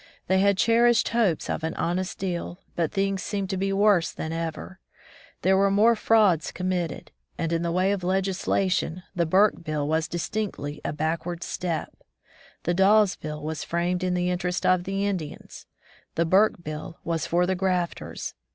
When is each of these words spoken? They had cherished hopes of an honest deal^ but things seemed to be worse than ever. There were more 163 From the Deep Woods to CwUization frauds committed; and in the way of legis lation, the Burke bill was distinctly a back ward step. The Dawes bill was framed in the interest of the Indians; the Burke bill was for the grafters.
They 0.25 0.39
had 0.39 0.57
cherished 0.57 1.09
hopes 1.09 1.47
of 1.47 1.63
an 1.63 1.75
honest 1.75 2.19
deal^ 2.19 2.57
but 2.75 2.91
things 2.91 3.21
seemed 3.21 3.51
to 3.51 3.55
be 3.57 3.71
worse 3.71 4.11
than 4.11 4.33
ever. 4.33 4.79
There 5.43 5.55
were 5.55 5.69
more 5.69 5.89
163 5.93 6.57
From 6.57 6.69
the 6.69 6.75
Deep 6.75 6.81
Woods 6.81 6.89
to 6.89 6.93
CwUization 6.95 7.11
frauds 7.11 7.11
committed; 7.11 7.11
and 7.37 7.53
in 7.53 7.61
the 7.61 7.71
way 7.71 7.91
of 7.91 8.03
legis 8.03 8.45
lation, 8.45 9.03
the 9.15 9.25
Burke 9.27 9.63
bill 9.63 9.87
was 9.87 10.07
distinctly 10.07 10.81
a 10.83 10.91
back 10.91 11.27
ward 11.27 11.43
step. 11.43 11.93
The 12.63 12.73
Dawes 12.73 13.15
bill 13.15 13.43
was 13.43 13.63
framed 13.63 14.03
in 14.03 14.15
the 14.15 14.31
interest 14.31 14.65
of 14.65 14.85
the 14.85 15.05
Indians; 15.05 15.67
the 16.15 16.25
Burke 16.25 16.63
bill 16.63 16.97
was 17.03 17.27
for 17.27 17.45
the 17.45 17.53
grafters. 17.53 18.33